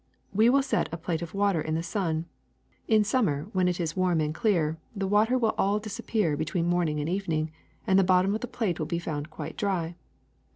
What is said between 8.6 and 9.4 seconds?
will be found